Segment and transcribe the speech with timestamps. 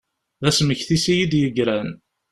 [0.41, 1.89] D asmekti-s i yi-d-yegran.